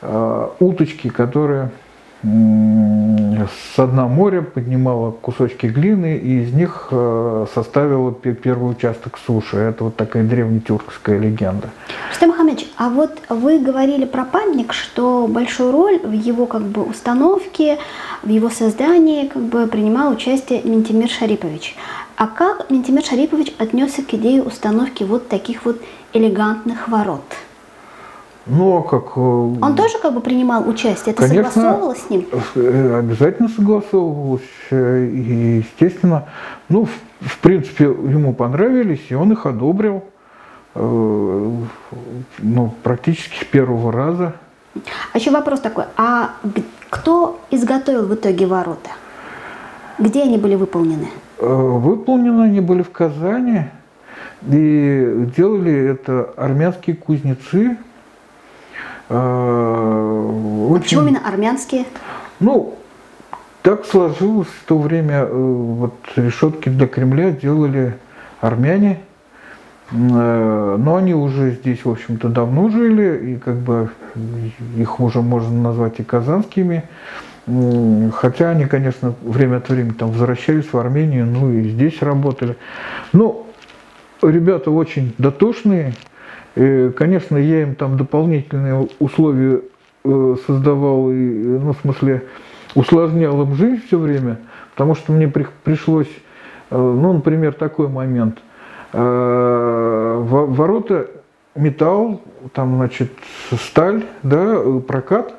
Э, 0.01 0.49
уточки, 0.61 1.09
которая 1.09 1.71
с 2.23 3.77
дна 3.77 4.09
моря 4.09 4.43
поднимала 4.43 5.13
кусочки 5.13 5.67
глины 5.67 6.17
и 6.17 6.43
из 6.43 6.53
них 6.53 6.89
э, 6.91 7.47
составила 7.55 8.13
первый 8.13 8.73
участок 8.73 9.19
суши. 9.25 9.57
Это 9.57 9.85
вот 9.85 9.97
такая 9.97 10.25
древнетюркская 10.25 11.19
легенда. 11.19 11.71
Рустам 12.11 12.31
Мухаммедович, 12.31 12.67
а 12.77 12.89
вот 12.91 13.19
вы 13.29 13.61
говорили 13.61 14.05
про 14.05 14.25
памятник, 14.25 14.73
что 14.73 15.29
большую 15.29 15.71
роль 15.71 16.01
в 16.01 16.11
его 16.11 16.47
как 16.47 16.63
бы 16.63 16.83
установке, 16.83 17.79
в 18.25 18.29
его 18.29 18.51
создании 18.51 19.29
как 19.29 19.43
бы 19.43 19.69
принимал 19.69 20.13
участие 20.13 20.63
Ментимир 20.65 21.09
Шарипович. 21.09 21.77
А 22.17 22.27
как 22.27 22.69
Ментимир 22.69 23.05
Шарипович 23.05 23.55
отнесся 23.59 24.03
к 24.03 24.13
идее 24.13 24.43
установки 24.43 25.05
вот 25.05 25.29
таких 25.29 25.65
вот 25.65 25.81
элегантных 26.13 26.89
ворот? 26.89 27.23
Ну, 28.47 28.79
а 28.79 28.83
как... 28.83 29.17
Э, 29.17 29.21
Он 29.21 29.77
тоже 29.77 29.99
как 30.01 30.15
бы 30.15 30.21
принимал 30.21 30.69
участие? 30.69 31.13
Это 31.13 31.29
конечно, 31.29 31.51
согласовывалось 31.51 32.03
с 32.03 32.11
ним? 32.11 32.27
Э, 32.55 32.99
обязательно 32.99 33.49
согласовывалось. 33.49 34.43
Э, 34.71 35.05
и, 35.05 35.59
естественно, 35.59 36.29
ну, 36.69 36.87
в, 36.87 36.91
в 37.21 37.39
принципе, 37.39 37.85
ему 37.85 38.33
понравились, 38.33 39.07
и 39.11 39.15
он 39.15 39.33
их 39.33 39.47
одобрил. 39.47 40.05
Ну, 40.75 42.75
практически 42.83 43.43
с 43.43 43.47
первого 43.47 43.91
раза. 43.91 44.35
А 45.13 45.19
еще 45.19 45.31
вопрос 45.31 45.61
такой. 45.61 45.85
А 45.97 46.31
кто 46.89 47.41
изготовил 47.51 48.07
в 48.07 48.15
итоге 48.15 48.47
ворота? 48.47 48.91
Где 49.99 50.23
они 50.23 50.39
были 50.39 50.55
выполнены? 50.55 51.09
Выполнены 51.41 52.45
они 52.45 52.61
были 52.61 52.83
в 52.83 52.91
Казани. 52.91 53.65
И 54.47 55.27
делали 55.37 55.73
это 55.73 56.33
армянские 56.37 56.95
кузнецы, 56.95 57.77
очень... 59.09 60.83
Почему 60.83 61.03
именно 61.03 61.27
армянские? 61.27 61.85
Ну, 62.41 62.79
так 63.63 63.85
сложилось 63.87 64.49
в 64.49 64.65
то 64.67 64.79
время, 64.79 65.27
э, 65.29 65.33
вот 65.33 65.95
решетки 66.17 66.69
для 66.69 66.87
Кремля 66.87 67.31
делали 67.33 67.97
армяне, 68.41 69.01
э, 69.91 70.77
но 70.79 70.97
они 70.97 71.15
уже 71.15 71.53
здесь, 71.53 71.85
в 71.85 71.91
общем-то, 71.91 72.29
давно 72.29 72.69
жили, 72.71 73.33
и 73.33 73.37
как 73.37 73.57
бы 73.57 73.91
их 74.77 75.01
уже 75.01 75.23
можно 75.23 75.61
назвать 75.61 76.01
и 76.01 76.05
казанскими. 76.05 76.85
Хотя 78.15 78.51
они, 78.51 78.67
конечно, 78.67 79.15
время 79.23 79.57
от 79.57 79.69
времени 79.71 79.93
там 79.93 80.11
возвращались 80.11 80.71
в 80.71 80.77
Армению, 80.77 81.25
ну 81.27 81.51
и 81.51 81.71
здесь 81.71 82.03
работали. 82.03 82.57
Но 83.15 83.47
ребята 84.23 84.71
очень 84.71 85.15
дотошные, 85.17 85.95
конечно, 86.97 87.37
я 87.37 87.63
им 87.63 87.75
там 87.75 87.97
дополнительные 87.97 88.89
условия 88.99 89.61
э, 90.05 90.37
создавал, 90.47 91.11
и, 91.11 91.15
ну, 91.15 91.73
в 91.73 91.79
смысле, 91.79 92.25
усложнял 92.75 93.43
им 93.43 93.55
жизнь 93.55 93.83
все 93.87 93.99
время, 93.99 94.39
потому 94.73 94.95
что 94.95 95.13
мне 95.13 95.29
при, 95.29 95.47
пришлось, 95.63 96.11
э, 96.71 96.77
ну, 96.77 97.13
например, 97.13 97.53
такой 97.53 97.89
момент. 97.89 98.39
Э, 98.93 100.19
ворота 100.21 101.09
металл, 101.55 102.23
там, 102.55 102.77
значит, 102.77 103.13
сталь, 103.53 104.05
да, 104.23 104.59
прокат, 104.87 105.35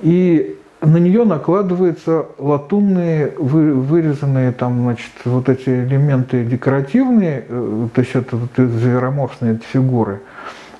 и 0.00 0.56
на 0.80 0.96
нее 0.96 1.24
накладываются 1.24 2.26
латунные, 2.38 3.34
вырезанные 3.36 4.52
там, 4.52 4.82
значит, 4.82 5.10
вот 5.24 5.48
эти 5.48 5.68
элементы 5.68 6.44
декоративные, 6.44 7.44
э, 7.46 7.88
то 7.94 8.00
есть 8.00 8.14
это 8.14 8.36
вот 8.36 8.50
звероморфные 8.56 9.60
фигуры. 9.72 10.22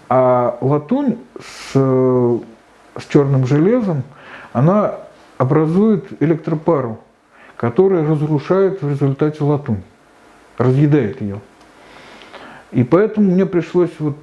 А 0.09 0.57
латунь 0.61 1.19
с, 1.39 1.73
с 1.75 3.07
черным 3.09 3.47
железом, 3.47 4.03
она 4.53 4.95
образует 5.37 6.21
электропару, 6.21 6.99
которая 7.57 8.07
разрушает 8.07 8.83
в 8.83 8.91
результате 8.91 9.45
латунь, 9.45 9.83
разъедает 10.57 11.21
ее. 11.21 11.41
И 12.73 12.85
поэтому 12.85 13.33
мне 13.33 13.45
пришлось 13.45 13.93
вот 13.99 14.17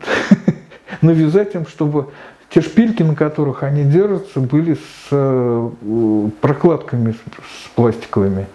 навязать 1.02 1.54
им, 1.54 1.68
чтобы 1.68 2.08
те 2.58 2.64
шпильки, 2.64 3.04
на 3.04 3.14
которых 3.14 3.62
они 3.62 3.84
держатся, 3.84 4.40
были 4.40 4.74
с 4.74 4.80
э, 5.12 5.70
прокладками 6.42 7.12
с 7.12 7.70
пластиковыми. 7.76 8.48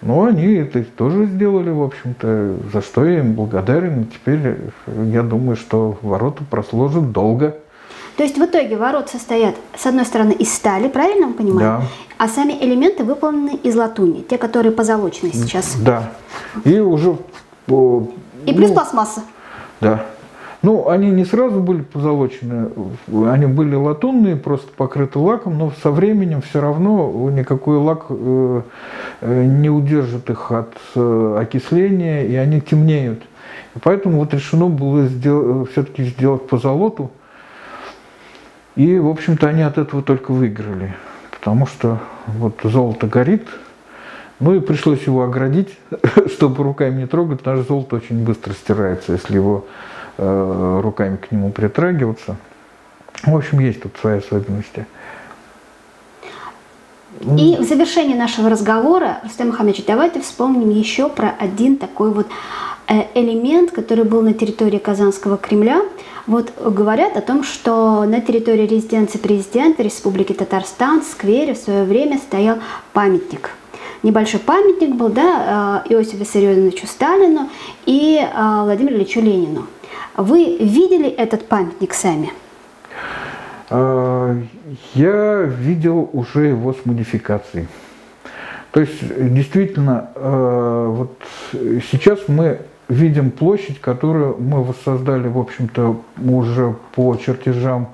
Но 0.00 0.26
они 0.26 0.54
это 0.54 0.84
тоже 0.84 1.26
сделали, 1.26 1.70
в 1.70 1.82
общем-то, 1.82 2.56
за 2.72 2.82
что 2.82 3.04
я 3.04 3.18
им 3.18 3.32
благодарен. 3.32 4.06
Теперь 4.06 4.58
я 4.86 5.22
думаю, 5.22 5.56
что 5.56 5.98
ворота 6.02 6.44
просложат 6.48 7.10
долго. 7.10 7.56
То 8.16 8.22
есть 8.22 8.38
в 8.38 8.44
итоге 8.44 8.76
ворот 8.76 9.08
состоят, 9.08 9.56
с 9.76 9.86
одной 9.86 10.04
стороны, 10.04 10.30
из 10.30 10.54
стали, 10.54 10.86
правильно 10.86 11.26
мы 11.26 11.34
понимаем? 11.34 11.80
Да. 11.80 11.82
А 12.18 12.28
сами 12.28 12.52
элементы 12.52 13.02
выполнены 13.02 13.56
из 13.56 13.74
латуни, 13.74 14.22
те, 14.22 14.38
которые 14.38 14.70
позолочены 14.70 15.32
сейчас. 15.32 15.74
Да. 15.80 16.12
И 16.64 16.78
уже... 16.78 17.16
И 17.66 18.52
плюс 18.54 18.68
ну, 18.68 18.74
пластмасса. 18.74 19.22
Да. 19.80 20.06
Ну, 20.62 20.88
они 20.88 21.10
не 21.10 21.24
сразу 21.24 21.60
были 21.60 21.82
позолочены, 21.82 22.70
они 23.08 23.46
были 23.46 23.74
латунные, 23.74 24.36
просто 24.36 24.68
покрыты 24.76 25.18
лаком, 25.18 25.58
но 25.58 25.72
со 25.82 25.90
временем 25.90 26.40
все 26.40 26.60
равно 26.60 27.30
никакой 27.30 27.78
лак 27.78 28.06
э, 28.08 28.62
э, 29.22 29.44
не 29.44 29.70
удержит 29.70 30.30
их 30.30 30.52
от 30.52 30.72
э, 30.94 31.38
окисления, 31.40 32.24
и 32.26 32.36
они 32.36 32.60
темнеют. 32.60 33.22
И 33.74 33.80
поэтому 33.80 34.20
вот 34.20 34.32
решено 34.34 34.68
было 34.68 35.08
все-таки 35.66 36.04
сделать 36.04 36.46
позолоту, 36.46 37.10
и, 38.76 39.00
в 39.00 39.08
общем-то, 39.08 39.48
они 39.48 39.62
от 39.62 39.78
этого 39.78 40.00
только 40.00 40.30
выиграли, 40.30 40.94
потому 41.32 41.66
что 41.66 41.98
вот 42.28 42.60
золото 42.62 43.08
горит, 43.08 43.48
ну 44.38 44.54
и 44.54 44.60
пришлось 44.60 45.02
его 45.08 45.24
оградить, 45.24 45.76
чтобы 46.32 46.62
руками 46.62 47.00
не 47.00 47.06
трогать, 47.08 47.38
потому 47.38 47.58
что 47.58 47.68
золото 47.68 47.96
очень 47.96 48.24
быстро 48.24 48.52
стирается, 48.52 49.12
если 49.12 49.34
его 49.34 49.66
руками 50.18 51.16
к 51.16 51.30
нему 51.32 51.50
притрагиваться. 51.50 52.36
В 53.24 53.36
общем, 53.36 53.60
есть 53.60 53.82
тут 53.82 53.92
свои 54.00 54.18
особенности. 54.18 54.86
И 57.20 57.56
в 57.56 57.62
завершении 57.62 58.14
нашего 58.14 58.50
разговора, 58.50 59.20
Рустам 59.22 59.48
Мухаммедович, 59.48 59.84
давайте 59.86 60.20
вспомним 60.20 60.70
еще 60.70 61.08
про 61.08 61.32
один 61.38 61.76
такой 61.76 62.10
вот 62.10 62.26
э, 62.88 63.04
элемент, 63.14 63.70
который 63.70 64.04
был 64.04 64.22
на 64.22 64.34
территории 64.34 64.78
Казанского 64.78 65.36
Кремля. 65.36 65.82
Вот 66.26 66.52
говорят 66.58 67.16
о 67.16 67.20
том, 67.20 67.44
что 67.44 68.04
на 68.04 68.20
территории 68.20 68.66
резиденции 68.66 69.18
президента 69.18 69.82
Республики 69.82 70.32
Татарстан 70.32 71.02
в 71.02 71.04
сквере 71.04 71.54
в 71.54 71.58
свое 71.58 71.84
время 71.84 72.18
стоял 72.18 72.58
памятник– 72.92 73.50
небольшой 74.02 74.40
памятник 74.40 74.96
был 74.96 75.08
да, 75.08 75.84
э, 75.86 75.92
Иосифу 75.92 76.16
Виссарионовичу 76.16 76.86
Сталину 76.86 77.48
и 77.86 78.20
Владимиру 78.34 78.96
Ильичу 78.96 79.20
Ленину. 79.20 79.66
Вы 80.16 80.58
видели 80.58 81.08
этот 81.08 81.48
памятник 81.48 81.94
сами? 81.94 82.30
Я 84.94 85.42
видел 85.42 86.10
уже 86.12 86.48
его 86.48 86.74
с 86.74 86.84
модификацией. 86.84 87.68
То 88.72 88.80
есть, 88.80 89.00
действительно, 89.34 90.10
а, 90.14 90.88
вот 90.88 91.18
сейчас 91.52 92.20
мы 92.28 92.60
видим 92.88 93.30
площадь, 93.30 93.80
которую 93.80 94.36
мы 94.38 94.64
воссоздали, 94.64 95.28
в 95.28 95.38
общем-то, 95.38 96.00
уже 96.26 96.74
по 96.94 97.16
чертежам 97.16 97.88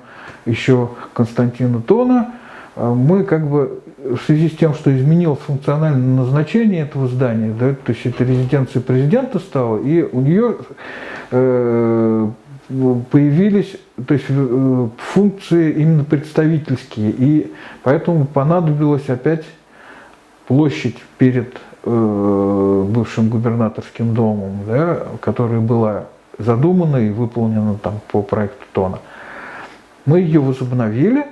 еще 0.45 0.89
Константина 1.13 1.81
Тона. 1.81 2.33
А, 2.75 2.93
мы 2.93 3.23
как 3.23 3.47
бы 3.47 3.81
в 4.03 4.17
связи 4.25 4.49
с 4.49 4.57
тем, 4.57 4.73
что 4.73 4.95
изменилось 4.95 5.39
функциональное 5.39 6.23
назначение 6.23 6.83
этого 6.83 7.07
здания, 7.07 7.53
да, 7.57 7.73
то 7.73 7.91
есть 7.91 8.05
это 8.05 8.23
резиденция 8.23 8.81
президента 8.81 9.39
стала, 9.39 9.77
и 9.77 10.03
у 10.03 10.21
нее 10.21 10.57
э, 11.31 12.29
появились 13.11 13.75
то 14.07 14.13
есть, 14.13 14.25
э, 14.29 14.87
функции 14.97 15.73
именно 15.73 16.03
представительские, 16.03 17.11
и 17.11 17.53
поэтому 17.83 18.25
понадобилась 18.25 19.09
опять 19.09 19.45
площадь 20.47 20.97
перед 21.17 21.57
э, 21.83 22.85
бывшим 22.89 23.29
губернаторским 23.29 24.13
домом, 24.13 24.61
да, 24.67 25.03
которая 25.21 25.59
была 25.59 26.05
задумана 26.37 26.97
и 26.97 27.09
выполнена 27.09 27.75
там 27.75 27.99
по 28.11 28.21
проекту 28.21 28.65
Тона. 28.71 28.99
Мы 30.05 30.21
ее 30.21 30.39
возобновили, 30.39 31.25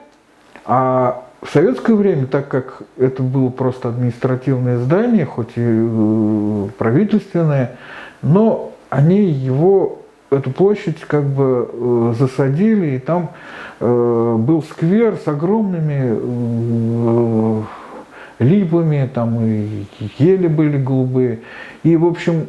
а 0.65 1.23
в 1.41 1.49
советское 1.49 1.93
время, 1.93 2.25
так 2.25 2.47
как 2.47 2.81
это 2.97 3.21
было 3.21 3.49
просто 3.49 3.89
административное 3.89 4.79
здание, 4.79 5.25
хоть 5.25 5.51
и 5.55 5.61
э, 5.63 6.67
правительственное, 6.77 7.77
но 8.21 8.71
они 8.89 9.25
его, 9.25 9.99
эту 10.31 10.51
площадь 10.51 10.99
как 11.01 11.25
бы 11.25 11.69
э, 11.71 12.13
засадили, 12.17 12.95
и 12.95 12.99
там 12.99 13.31
э, 13.79 14.35
был 14.39 14.63
сквер 14.63 15.17
с 15.23 15.27
огромными 15.27 16.17
липами, 18.39 19.09
там 19.13 19.39
и 19.41 19.85
ели 20.17 20.47
были 20.47 20.81
голубые. 20.81 21.39
И, 21.83 21.95
в 21.95 22.05
общем, 22.05 22.47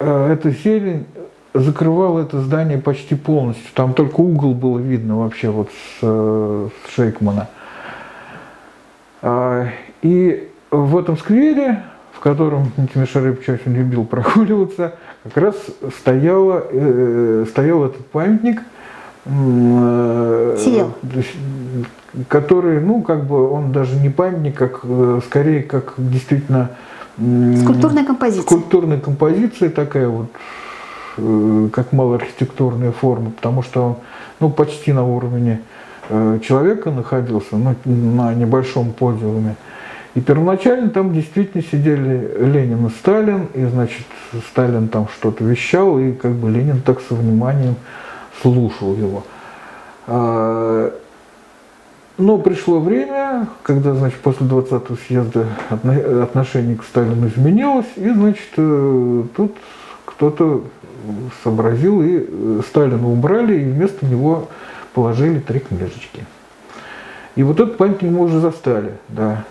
эта 0.00 0.50
зелень 0.50 1.06
закрывала 1.54 2.20
это 2.20 2.40
здание 2.40 2.78
почти 2.78 3.14
полностью. 3.14 3.66
Там 3.74 3.94
только 3.94 4.20
угол 4.20 4.54
было 4.54 4.78
видно 4.78 5.18
вообще 5.18 5.50
вот 5.50 5.70
с, 5.70 6.00
с 6.00 6.94
Шейкмана. 6.94 7.48
А, 9.22 9.68
и 10.02 10.48
в 10.70 10.96
этом 10.96 11.16
сквере, 11.16 11.82
в 12.12 12.20
котором 12.20 12.72
Тимир 12.92 13.08
Шарыпович 13.08 13.48
очень 13.48 13.74
любил 13.74 14.04
прогуливаться, 14.04 14.94
как 15.24 15.36
раз 15.36 15.56
стояла, 15.98 16.64
э, 16.70 17.46
стоял 17.48 17.84
этот 17.84 18.06
памятник, 18.06 18.62
э, 19.24 20.56
который, 22.28 22.80
ну, 22.80 23.02
как 23.02 23.24
бы 23.26 23.50
он 23.50 23.72
даже 23.72 23.96
не 23.96 24.08
памятник, 24.08 24.56
как 24.56 24.80
э, 24.82 25.20
скорее 25.26 25.62
как 25.62 25.94
действительно 25.96 26.70
скульптурная 27.16 28.04
композиция. 28.04 28.42
Скульптурная 28.42 29.00
композиция 29.00 29.70
такая 29.70 30.08
вот, 30.08 30.26
как 31.72 31.92
малоархитектурная 31.92 32.92
форма, 32.92 33.30
потому 33.30 33.62
что 33.62 33.82
он 33.84 33.96
ну, 34.40 34.50
почти 34.50 34.92
на 34.92 35.04
уровне 35.04 35.60
Э, 36.10 36.38
человека 36.42 36.90
находился 36.90 37.56
ну, 37.56 37.74
на 37.84 38.34
небольшом 38.34 38.92
подиуме. 38.92 39.56
И 40.14 40.20
первоначально 40.20 40.88
там 40.88 41.12
действительно 41.12 41.62
сидели 41.62 42.32
Ленин 42.38 42.86
и 42.86 42.90
Сталин, 42.90 43.48
и, 43.54 43.64
значит, 43.66 44.06
Сталин 44.50 44.88
там 44.88 45.08
что-то 45.08 45.44
вещал, 45.44 45.98
и 45.98 46.12
как 46.12 46.32
бы 46.32 46.50
Ленин 46.50 46.80
так 46.80 47.00
со 47.02 47.14
вниманием 47.14 47.76
слушал 48.40 48.94
его. 48.94 49.22
А, 50.06 50.92
но 52.16 52.38
пришло 52.38 52.80
время, 52.80 53.46
когда, 53.62 53.92
значит, 53.94 54.18
после 54.20 54.46
20-го 54.46 54.96
съезда 55.06 55.46
отношение 56.22 56.76
к 56.76 56.84
Сталину 56.84 57.28
изменилось, 57.28 57.92
и, 57.96 58.08
значит, 58.08 58.48
э, 58.56 59.22
тут 59.36 59.56
кто-то 60.06 60.64
сообразил, 61.42 62.02
и 62.02 62.26
э, 62.28 62.60
Сталина 62.66 63.08
убрали, 63.08 63.60
и 63.60 63.64
вместо 63.64 64.06
него 64.06 64.48
положили 64.94 65.38
три 65.38 65.60
книжечки. 65.60 66.24
И 67.36 67.42
вот 67.42 67.60
этот 67.60 67.76
памятник 67.76 68.10
мы 68.10 68.24
уже 68.24 68.40
застали, 68.40 68.94
да. 69.08 69.44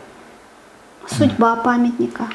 Судьба 1.08 1.56
памятника? 1.58 2.26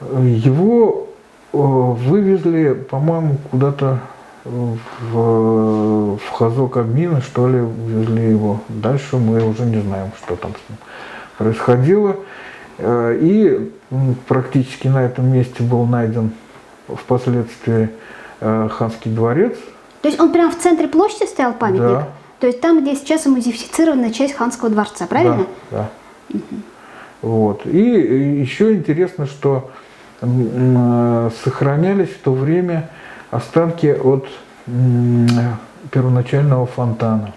Его 0.00 1.08
э, 1.52 1.56
вывезли, 1.58 2.72
по-моему, 2.72 3.36
куда-то 3.50 4.00
в, 4.44 6.16
в 6.16 6.30
Хазок 6.32 6.76
Админа, 6.76 7.20
что 7.20 7.48
ли, 7.48 7.58
везли 7.58 8.30
его. 8.30 8.60
Дальше 8.68 9.16
мы 9.16 9.42
уже 9.46 9.64
не 9.64 9.80
знаем, 9.80 10.12
что 10.18 10.36
там 10.36 10.52
с 10.52 10.68
ним 10.68 10.78
происходило. 11.38 12.16
Э, 12.78 13.18
и 13.20 13.72
практически 14.28 14.88
на 14.88 15.02
этом 15.02 15.32
месте 15.32 15.62
был 15.62 15.84
найден 15.86 16.32
впоследствии 16.88 17.90
ханский 18.40 19.10
дворец. 19.10 19.56
То 20.02 20.08
есть 20.08 20.20
он 20.20 20.32
прямо 20.32 20.50
в 20.50 20.58
центре 20.58 20.88
площади 20.88 21.26
стоял 21.26 21.52
памятник? 21.52 21.88
Да, 21.88 22.08
то 22.38 22.46
есть 22.46 22.60
там, 22.60 22.82
где 22.82 22.94
сейчас 22.94 23.26
модифицированная 23.26 24.10
часть 24.10 24.34
ханского 24.34 24.70
дворца, 24.70 25.06
правильно? 25.06 25.46
Да. 25.70 25.88
да. 26.30 26.38
Угу. 26.38 26.42
Вот. 27.22 27.66
И 27.66 27.78
еще 27.78 28.74
интересно, 28.74 29.26
что 29.26 29.70
сохранялись 30.20 32.10
в 32.10 32.18
то 32.18 32.32
время 32.32 32.90
останки 33.30 33.86
от 33.86 34.26
первоначального 35.90 36.66
фонтана. 36.66 37.32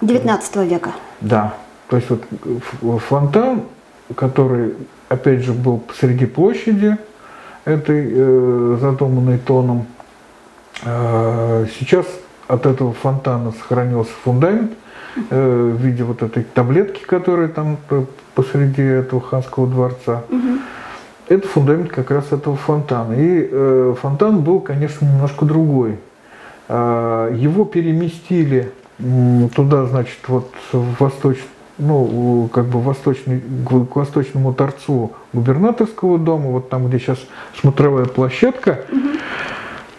19 0.00 0.56
века. 0.56 0.92
Да. 1.20 1.54
То 1.88 1.96
есть 1.96 2.08
вот 2.08 3.02
фонтан, 3.02 3.62
который, 4.14 4.74
опять 5.08 5.40
же, 5.40 5.52
был 5.52 5.78
посреди 5.78 6.26
площади, 6.26 6.96
этой 7.64 8.08
э, 8.10 8.78
задуманной 8.80 9.38
тоном, 9.38 9.86
э, 10.84 11.66
сейчас 11.78 12.06
от 12.48 12.66
этого 12.66 12.92
фонтана 12.92 13.52
сохранился 13.52 14.12
фундамент 14.24 14.72
э, 15.30 15.74
в 15.76 15.80
виде 15.80 16.02
вот 16.02 16.22
этой 16.22 16.42
таблетки, 16.42 17.04
которая 17.04 17.48
там 17.48 17.78
посреди 18.34 18.82
этого 18.82 19.20
ханского 19.20 19.66
дворца. 19.66 20.24
Угу. 20.28 20.58
Это 21.28 21.46
фундамент 21.46 21.90
как 21.90 22.10
раз 22.10 22.32
этого 22.32 22.56
фонтана. 22.56 23.12
И 23.12 23.48
э, 23.50 23.94
фонтан 24.00 24.40
был, 24.40 24.60
конечно, 24.60 25.04
немножко 25.04 25.44
другой. 25.44 25.98
Э, 26.68 27.32
его 27.36 27.64
переместили 27.64 28.72
туда, 29.56 29.86
значит, 29.86 30.18
вот 30.28 30.52
в 30.72 31.00
восточ, 31.00 31.38
ну, 31.80 32.48
как 32.52 32.66
бы 32.66 32.80
восточный, 32.80 33.40
к 33.66 33.96
восточному 33.96 34.52
торцу 34.54 35.12
губернаторского 35.32 36.18
дома, 36.18 36.50
вот 36.50 36.68
там, 36.68 36.88
где 36.88 36.98
сейчас 36.98 37.18
смотровая 37.58 38.04
площадка. 38.04 38.84
Угу. 38.90 39.08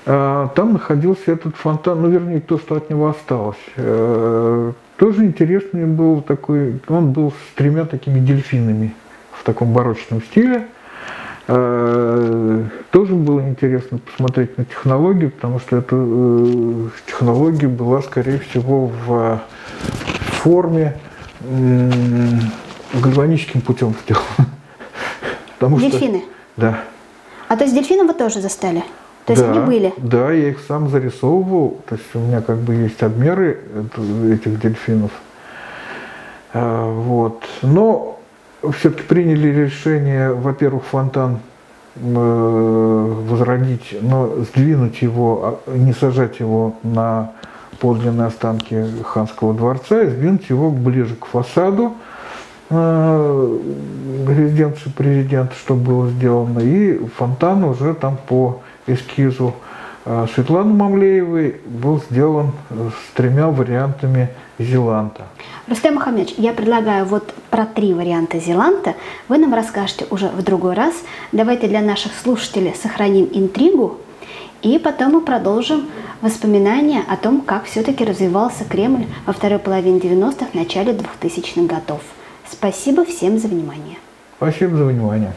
Там 0.03 0.73
находился 0.73 1.31
этот 1.31 1.55
фонтан, 1.55 2.01
ну, 2.01 2.09
вернее, 2.09 2.41
то, 2.41 2.57
что 2.57 2.75
от 2.75 2.89
него 2.89 3.09
осталось. 3.09 3.57
Э, 3.75 4.71
тоже 4.97 5.25
интересный 5.25 5.85
был 5.85 6.21
такой, 6.21 6.79
он 6.87 7.11
был 7.11 7.31
с 7.31 7.55
тремя 7.55 7.85
такими 7.85 8.19
дельфинами 8.19 8.95
в 9.31 9.43
таком 9.43 9.73
барочном 9.73 10.23
стиле. 10.23 10.65
Э, 11.47 12.63
тоже 12.89 13.13
было 13.13 13.41
интересно 13.41 13.99
посмотреть 13.99 14.57
на 14.57 14.65
технологию, 14.65 15.29
потому 15.29 15.59
что 15.59 15.77
эта 15.77 15.95
э, 15.95 16.87
технология 17.05 17.67
была, 17.67 18.01
скорее 18.01 18.39
всего, 18.39 18.91
в 19.05 19.41
форме 20.43 20.95
гальваническим 22.93 23.61
путем 23.61 23.95
сделана. 24.03 24.49
Дельфины? 25.79 26.19
Что, 26.19 26.27
да. 26.57 26.83
А 27.47 27.57
то 27.57 27.63
есть 27.63 27.75
дельфинов 27.75 28.07
вы 28.07 28.13
тоже 28.13 28.41
застали? 28.41 28.83
То 29.25 29.33
есть 29.33 29.43
да, 29.43 29.51
они 29.51 29.59
были? 29.59 29.93
Да, 29.97 30.31
я 30.31 30.49
их 30.49 30.59
сам 30.67 30.89
зарисовывал. 30.89 31.77
То 31.87 31.95
есть 31.95 32.07
у 32.13 32.19
меня 32.19 32.41
как 32.41 32.57
бы 32.57 32.73
есть 32.73 33.01
обмеры 33.03 33.59
этих 34.31 34.59
дельфинов. 34.59 35.11
А, 36.53 36.91
вот. 36.91 37.43
Но 37.61 38.19
все-таки 38.77 39.03
приняли 39.03 39.47
решение, 39.49 40.33
во-первых, 40.33 40.83
фонтан 40.85 41.39
э, 41.95 43.25
возродить, 43.29 43.95
но 44.01 44.27
сдвинуть 44.43 45.01
его, 45.01 45.59
а, 45.65 45.75
не 45.75 45.93
сажать 45.93 46.39
его 46.39 46.75
на 46.83 47.31
подлинные 47.81 48.27
останки 48.27 48.85
ханского 49.03 49.53
дворца, 49.53 50.03
и 50.03 50.09
сдвинуть 50.09 50.49
его 50.49 50.69
ближе 50.69 51.15
к 51.15 51.25
фасаду 51.25 51.95
э, 52.69 53.57
резиденции 54.29 54.89
президента, 54.95 55.55
что 55.55 55.73
было 55.73 56.07
сделано, 56.09 56.59
и 56.59 56.99
фонтан 57.17 57.63
уже 57.63 57.95
там 57.95 58.17
по 58.27 58.61
эскизу 58.85 59.55
э, 60.05 60.27
Светланы 60.33 60.73
Мамлеевой 60.73 61.59
был 61.65 62.01
сделан 62.09 62.51
с 62.69 63.15
тремя 63.15 63.47
вариантами 63.47 64.29
Зеланта. 64.59 65.23
Рустем 65.67 65.95
Мухаммедович, 65.95 66.35
я 66.37 66.53
предлагаю 66.53 67.05
вот 67.05 67.33
про 67.49 67.65
три 67.65 67.95
варианта 67.95 68.39
Зеланта 68.39 68.93
вы 69.27 69.39
нам 69.39 69.55
расскажете 69.55 70.05
уже 70.11 70.27
в 70.27 70.43
другой 70.43 70.75
раз. 70.75 70.93
Давайте 71.31 71.67
для 71.67 71.81
наших 71.81 72.11
слушателей 72.13 72.75
сохраним 72.75 73.27
интригу, 73.31 73.97
и 74.61 74.77
потом 74.79 75.13
мы 75.13 75.21
продолжим 75.21 75.87
воспоминания 76.21 77.03
о 77.07 77.17
том, 77.17 77.41
как 77.41 77.65
все-таки 77.65 78.05
развивался 78.05 78.63
Кремль 78.63 79.05
во 79.25 79.33
второй 79.33 79.59
половине 79.59 79.99
90-х, 79.99 80.47
начале 80.53 80.93
2000-х 80.93 81.61
годов. 81.63 82.01
Спасибо 82.49 83.05
всем 83.05 83.39
за 83.39 83.47
внимание. 83.47 83.97
Спасибо 84.37 84.75
за 84.75 84.85
внимание. 84.85 85.33